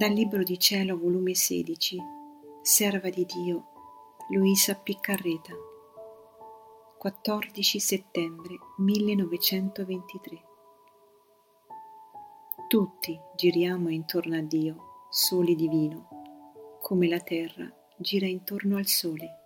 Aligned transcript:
Dal 0.00 0.12
Libro 0.12 0.42
di 0.42 0.58
Cielo, 0.58 0.96
volume 0.96 1.34
16, 1.34 1.98
Serva 2.62 3.10
di 3.10 3.26
Dio, 3.26 3.64
Luisa 4.30 4.74
Piccarreta, 4.74 5.52
14 6.96 7.78
settembre 7.78 8.56
1923. 8.78 10.42
Tutti 12.66 13.20
giriamo 13.36 13.90
intorno 13.90 14.36
a 14.36 14.40
Dio, 14.40 15.06
sole 15.10 15.54
divino, 15.54 16.08
come 16.80 17.06
la 17.06 17.20
terra 17.20 17.70
gira 17.98 18.26
intorno 18.26 18.78
al 18.78 18.86
sole. 18.86 19.39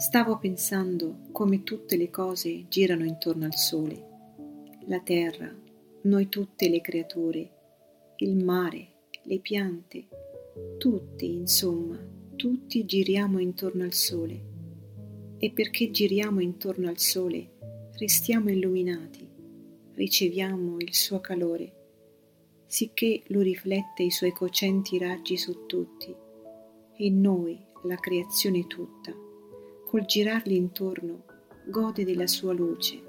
Stavo 0.00 0.38
pensando 0.38 1.28
come 1.30 1.62
tutte 1.62 1.98
le 1.98 2.08
cose 2.08 2.64
girano 2.68 3.04
intorno 3.04 3.44
al 3.44 3.54
sole, 3.54 4.06
la 4.86 4.98
terra, 5.00 5.54
noi 6.04 6.30
tutte 6.30 6.70
le 6.70 6.80
creature, 6.80 7.50
il 8.16 8.42
mare, 8.42 8.92
le 9.24 9.40
piante, 9.40 10.08
tutti, 10.78 11.34
insomma, 11.34 12.02
tutti 12.34 12.86
giriamo 12.86 13.40
intorno 13.40 13.84
al 13.84 13.92
sole. 13.92 14.42
E 15.36 15.50
perché 15.50 15.90
giriamo 15.90 16.40
intorno 16.40 16.88
al 16.88 16.98
sole, 16.98 17.58
restiamo 17.98 18.48
illuminati, 18.48 19.28
riceviamo 19.92 20.76
il 20.78 20.94
suo 20.94 21.20
calore, 21.20 21.72
sicché 22.64 23.22
lo 23.26 23.42
riflette 23.42 24.02
i 24.02 24.10
suoi 24.10 24.32
cocenti 24.32 24.96
raggi 24.96 25.36
su 25.36 25.66
tutti, 25.66 26.16
e 26.96 27.10
noi, 27.10 27.62
la 27.82 27.96
creazione 27.96 28.66
tutta, 28.66 29.28
col 29.90 30.04
girarli 30.04 30.54
intorno, 30.54 31.24
gode 31.66 32.04
della 32.04 32.28
sua 32.28 32.52
luce 32.52 33.02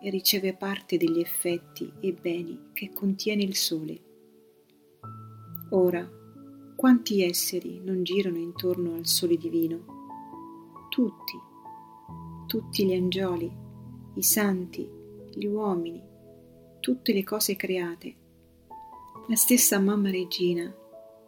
e 0.00 0.10
riceve 0.10 0.54
parte 0.54 0.96
degli 0.96 1.18
effetti 1.18 1.92
e 1.98 2.12
beni 2.12 2.70
che 2.72 2.92
contiene 2.94 3.42
il 3.42 3.56
Sole. 3.56 4.00
Ora, 5.70 6.08
quanti 6.76 7.24
esseri 7.24 7.80
non 7.82 8.04
girano 8.04 8.38
intorno 8.38 8.94
al 8.94 9.06
Sole 9.06 9.36
divino? 9.36 9.86
Tutti, 10.88 11.36
tutti 12.46 12.86
gli 12.86 12.94
angioli, 12.94 13.52
i 14.14 14.22
santi, 14.22 14.88
gli 15.34 15.46
uomini, 15.46 16.00
tutte 16.78 17.12
le 17.12 17.24
cose 17.24 17.56
create. 17.56 18.14
La 19.26 19.34
stessa 19.34 19.80
Mamma 19.80 20.12
Regina 20.12 20.72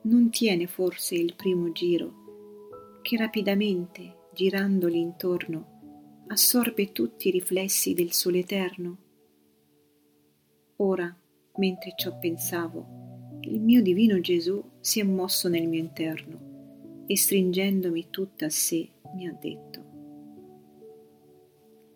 non 0.03 0.31
tiene 0.31 0.69
forse 0.69 1.17
il 1.17 1.35
primo 1.35 1.73
giro, 1.73 3.01
che 3.03 3.17
rapidamente, 3.17 4.16
girandoli 4.37 5.01
intorno, 5.01 6.25
assorbe 6.27 6.93
tutti 6.93 7.29
i 7.29 7.31
riflessi 7.31 7.95
del 7.95 8.13
sole 8.13 8.41
eterno. 8.41 8.99
Ora, 10.77 11.19
mentre 11.55 11.95
ciò 11.97 12.19
pensavo, 12.19 13.39
il 13.41 13.63
mio 13.63 13.81
divino 13.81 14.21
Gesù 14.21 14.63
si 14.79 15.01
è 15.01 15.05
mosso 15.05 15.49
nel 15.49 15.67
mio 15.67 15.81
interno 15.81 17.05
e 17.07 17.17
stringendomi 17.17 18.09
tutta 18.11 18.45
a 18.45 18.51
sé 18.51 18.87
mi 19.15 19.27
ha 19.27 19.33
detto, 19.33 19.85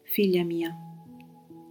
Figlia 0.05 0.42
mia, 0.42 0.74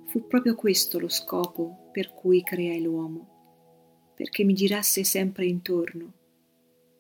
fu 0.06 0.28
proprio 0.28 0.54
questo 0.54 1.00
lo 1.00 1.10
scopo 1.10 1.90
per 1.92 2.14
cui 2.14 2.44
creai 2.44 2.84
l'uomo, 2.84 4.14
perché 4.14 4.44
mi 4.44 4.54
girasse 4.54 5.04
sempre 5.04 5.48
intorno, 5.48 6.14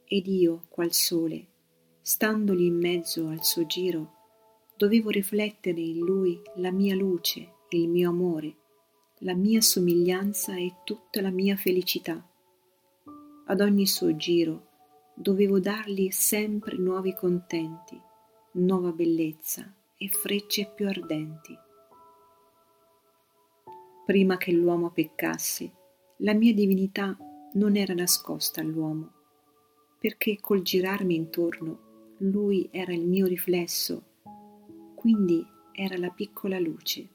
ed 0.05 0.25
io, 0.25 0.65
qual 0.69 0.91
sole, 0.91 1.48
standogli 2.09 2.63
in 2.63 2.79
mezzo 2.79 3.27
al 3.27 3.43
suo 3.43 3.67
giro, 3.67 4.13
dovevo 4.75 5.11
riflettere 5.11 5.79
in 5.79 5.99
lui 5.99 6.41
la 6.55 6.71
mia 6.71 6.95
luce, 6.95 7.57
il 7.69 7.88
mio 7.88 8.09
amore, 8.09 8.55
la 9.20 9.36
mia 9.36 9.61
somiglianza 9.61 10.55
e 10.55 10.77
tutta 10.83 11.21
la 11.21 11.30
mia 11.30 11.55
felicità. 11.55 12.27
Ad 13.45 13.61
ogni 13.61 13.86
suo 13.86 14.15
giro 14.15 14.70
dovevo 15.14 15.59
dargli 15.59 16.09
sempre 16.09 16.77
nuovi 16.77 17.14
contenti, 17.14 18.02
nuova 18.53 18.91
bellezza 18.91 19.71
e 19.95 20.09
frecce 20.09 20.71
più 20.73 20.87
ardenti. 20.87 21.55
Prima 24.08 24.37
che 24.37 24.52
l'uomo 24.52 24.89
peccasse, 24.89 25.71
la 26.17 26.33
mia 26.33 26.55
divinità 26.55 27.15
non 27.53 27.76
era 27.76 27.93
nascosta 27.93 28.61
all'uomo, 28.61 29.11
perché 29.99 30.39
col 30.39 30.64
girarmi 30.64 31.14
intorno 31.14 31.87
lui 32.19 32.67
era 32.71 32.93
il 32.93 33.07
mio 33.07 33.25
riflesso 33.25 34.03
quindi 34.99 35.47
era 35.71 35.97
la 35.97 36.09
piccola 36.09 36.59
luce. 36.59 37.07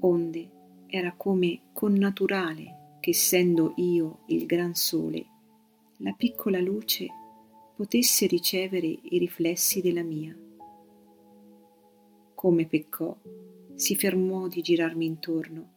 Onde 0.00 0.50
era 0.88 1.14
come 1.16 1.70
connaturale 1.72 2.96
che 2.98 3.10
essendo 3.10 3.74
io 3.76 4.24
il 4.26 4.44
gran 4.44 4.74
sole, 4.74 5.24
la 5.98 6.12
piccola 6.12 6.58
luce 6.58 7.06
potesse 7.76 8.26
ricevere 8.26 8.88
i 8.88 9.18
riflessi 9.18 9.80
della 9.80 10.02
mia. 10.02 10.36
Come 12.34 12.66
peccò, 12.66 13.16
si 13.76 13.94
fermò 13.94 14.48
di 14.48 14.60
girarmi 14.60 15.06
intorno, 15.06 15.72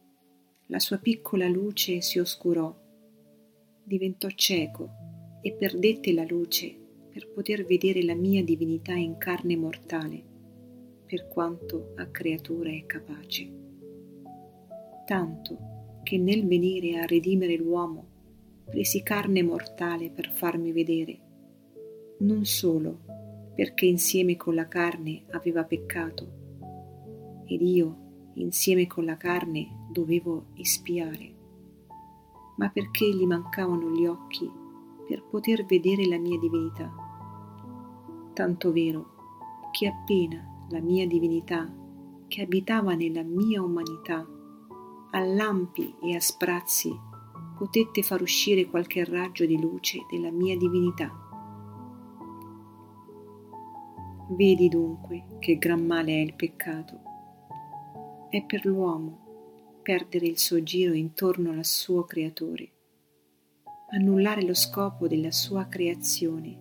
la 0.66 0.80
sua 0.80 0.98
piccola 0.98 1.46
luce 1.46 2.00
si 2.00 2.18
oscurò, 2.18 2.76
diventò 3.84 4.28
cieco 4.30 4.90
e 5.40 5.52
perdette 5.52 6.12
la 6.12 6.24
luce 6.24 6.86
per 7.10 7.28
poter 7.30 7.64
vedere 7.64 8.02
la 8.02 8.14
mia 8.14 8.42
divinità 8.44 8.92
in 8.92 9.18
carne 9.18 9.56
mortale 9.56 10.22
per 11.06 11.28
quanto 11.28 11.92
a 11.96 12.06
creatura 12.06 12.70
è 12.70 12.84
capace. 12.84 13.50
Tanto 15.06 15.58
che 16.02 16.18
nel 16.18 16.46
venire 16.46 16.98
a 16.98 17.06
redimere 17.06 17.56
l'uomo 17.56 18.16
presi 18.66 19.02
carne 19.02 19.42
mortale 19.42 20.10
per 20.10 20.30
farmi 20.30 20.72
vedere, 20.72 21.18
non 22.18 22.44
solo 22.44 23.00
perché 23.54 23.86
insieme 23.86 24.36
con 24.36 24.54
la 24.54 24.68
carne 24.68 25.24
aveva 25.30 25.64
peccato, 25.64 26.36
ed 27.46 27.62
io 27.62 28.32
insieme 28.34 28.86
con 28.86 29.04
la 29.06 29.16
carne 29.16 29.88
dovevo 29.90 30.48
espiare, 30.54 31.34
ma 32.58 32.68
perché 32.68 33.08
gli 33.08 33.24
mancavano 33.24 33.90
gli 33.90 34.06
occhi 34.06 34.48
per 35.08 35.24
poter 35.24 35.64
vedere 35.64 36.06
la 36.06 36.18
mia 36.18 36.38
divinità. 36.38 36.92
Tanto 38.34 38.72
vero 38.72 39.16
che 39.72 39.86
appena 39.86 40.66
la 40.68 40.80
mia 40.80 41.06
divinità 41.06 41.66
che 42.28 42.42
abitava 42.42 42.94
nella 42.94 43.22
mia 43.22 43.62
umanità, 43.62 44.26
a 45.12 45.20
lampi 45.24 45.94
e 46.02 46.14
a 46.14 46.20
sprazzi 46.20 46.94
potette 47.56 48.02
far 48.02 48.20
uscire 48.20 48.66
qualche 48.66 49.02
raggio 49.04 49.46
di 49.46 49.58
luce 49.58 50.04
della 50.10 50.30
mia 50.30 50.56
divinità. 50.56 51.10
Vedi 54.30 54.68
dunque 54.68 55.38
che 55.38 55.56
gran 55.56 55.86
male 55.86 56.12
è 56.12 56.20
il 56.20 56.34
peccato. 56.34 57.00
È 58.28 58.44
per 58.44 58.66
l'uomo 58.66 59.80
perdere 59.82 60.26
il 60.26 60.38
suo 60.38 60.62
giro 60.62 60.92
intorno 60.92 61.52
al 61.52 61.64
suo 61.64 62.04
creatore, 62.04 62.72
annullare 63.90 64.42
lo 64.42 64.52
scopo 64.52 65.08
della 65.08 65.30
sua 65.30 65.66
creazione, 65.66 66.56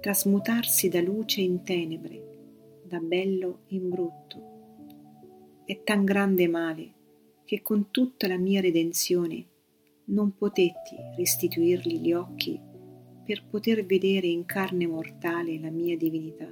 trasmutarsi 0.00 0.88
da 0.88 1.00
luce 1.00 1.40
in 1.42 1.62
tenebre, 1.62 2.80
da 2.82 2.98
bello 2.98 3.60
in 3.68 3.88
brutto. 3.88 5.62
È 5.64 5.80
tan 5.84 6.04
grande 6.04 6.48
male 6.48 6.92
che 7.44 7.62
con 7.62 7.90
tutta 7.92 8.26
la 8.26 8.36
mia 8.36 8.60
redenzione 8.60 9.46
non 10.06 10.34
potetti 10.36 10.96
restituirgli 11.16 12.00
gli 12.00 12.12
occhi 12.12 12.60
per 13.24 13.44
poter 13.48 13.86
vedere 13.86 14.26
in 14.26 14.44
carne 14.44 14.88
mortale 14.88 15.60
la 15.60 15.70
mia 15.70 15.96
divinità, 15.96 16.50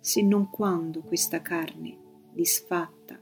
se 0.00 0.20
non 0.20 0.50
quando 0.50 1.00
questa 1.02 1.40
carne, 1.42 1.96
disfatta, 2.32 3.20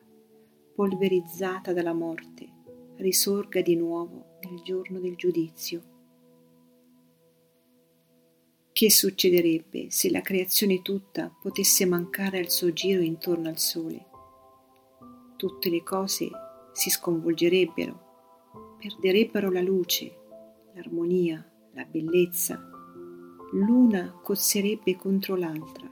polverizzata 0.74 1.74
dalla 1.74 1.92
morte, 1.92 2.51
risorga 2.96 3.60
di 3.60 3.76
nuovo 3.76 4.38
nel 4.42 4.62
giorno 4.62 5.00
del 5.00 5.16
giudizio. 5.16 5.90
Che 8.72 8.90
succederebbe 8.90 9.90
se 9.90 10.10
la 10.10 10.22
creazione 10.22 10.82
tutta 10.82 11.30
potesse 11.40 11.84
mancare 11.84 12.38
al 12.38 12.50
suo 12.50 12.72
giro 12.72 13.02
intorno 13.02 13.48
al 13.48 13.58
Sole? 13.58 14.06
Tutte 15.36 15.70
le 15.70 15.82
cose 15.82 16.30
si 16.72 16.90
sconvolgerebbero, 16.90 18.76
perderebbero 18.78 19.50
la 19.50 19.60
luce, 19.60 20.16
l'armonia, 20.74 21.46
la 21.74 21.84
bellezza, 21.84 22.68
l'una 23.52 24.18
cozzerebbe 24.22 24.96
contro 24.96 25.36
l'altra. 25.36 25.90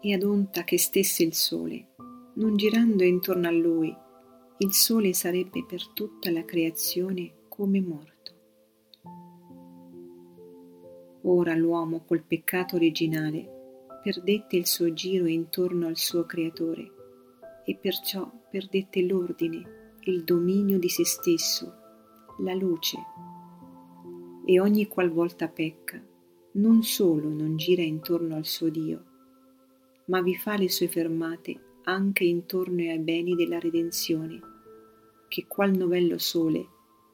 E 0.00 0.14
ad 0.14 0.22
onta 0.22 0.62
che 0.62 0.78
stesse 0.78 1.24
il 1.24 1.34
Sole, 1.34 1.94
non 2.34 2.56
girando 2.56 3.02
intorno 3.02 3.48
a 3.48 3.50
lui, 3.50 3.94
il 4.60 4.72
Sole 4.72 5.14
sarebbe 5.14 5.64
per 5.64 5.86
tutta 5.92 6.32
la 6.32 6.44
creazione 6.44 7.44
come 7.48 7.80
morto. 7.80 8.32
Ora 11.22 11.54
l'uomo 11.54 12.02
col 12.04 12.24
peccato 12.24 12.74
originale 12.74 13.86
perdette 14.02 14.56
il 14.56 14.66
suo 14.66 14.92
giro 14.92 15.26
intorno 15.26 15.86
al 15.86 15.96
suo 15.96 16.24
creatore 16.24 16.90
e 17.64 17.76
perciò 17.76 18.28
perdette 18.50 19.02
l'ordine, 19.02 19.92
il 20.06 20.24
dominio 20.24 20.78
di 20.78 20.88
se 20.88 21.04
stesso, 21.04 21.74
la 22.38 22.54
luce. 22.54 22.98
E 24.44 24.58
ogni 24.58 24.88
qualvolta 24.88 25.46
pecca, 25.46 26.02
non 26.52 26.82
solo 26.82 27.28
non 27.28 27.56
gira 27.56 27.82
intorno 27.82 28.34
al 28.34 28.46
suo 28.46 28.70
Dio, 28.70 29.04
ma 30.06 30.20
vi 30.20 30.34
fa 30.34 30.56
le 30.56 30.68
sue 30.68 30.88
fermate 30.88 31.66
anche 31.88 32.24
intorno 32.24 32.82
ai 32.82 32.98
beni 32.98 33.34
della 33.34 33.58
redenzione, 33.58 34.38
che 35.26 35.46
qual 35.46 35.74
novello 35.74 36.18
sole 36.18 36.66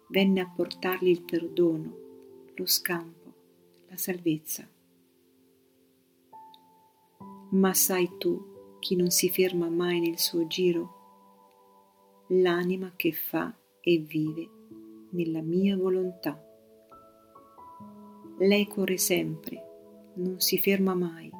venne 0.09 0.41
a 0.41 0.50
portargli 0.50 1.09
il 1.09 1.23
perdono, 1.23 1.97
lo 2.56 2.67
scampo, 2.67 3.32
la 3.88 3.97
salvezza. 3.97 4.69
Ma 7.50 7.73
sai 7.73 8.11
tu 8.19 8.79
chi 8.81 8.97
non 8.97 9.11
si 9.11 9.31
ferma 9.31 9.69
mai 9.69 10.00
nel 10.00 10.19
suo 10.19 10.49
giro? 10.49 11.03
L'anima 12.29 12.94
che 12.97 13.12
fa 13.12 13.56
e 13.81 13.99
vive 13.99 14.50
nella 15.11 15.41
mia 15.41 15.77
volontà. 15.77 16.37
Lei 18.38 18.67
corre 18.67 18.99
sempre, 18.99 20.12
non 20.17 20.41
si 20.41 20.59
ferma 20.59 20.94
mai 20.94 21.34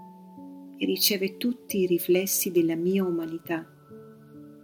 riceve 0.85 1.37
tutti 1.37 1.81
i 1.81 1.87
riflessi 1.87 2.51
della 2.51 2.77
mia 2.77 3.05
umanità 3.05 3.67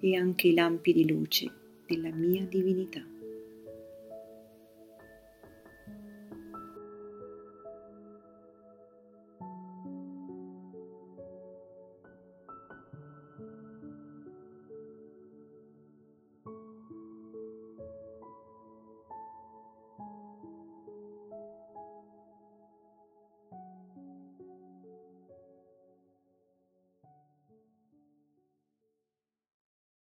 e 0.00 0.16
anche 0.16 0.48
i 0.48 0.54
lampi 0.54 0.92
di 0.92 1.08
luce 1.08 1.50
della 1.86 2.10
mia 2.10 2.44
divinità. 2.46 3.04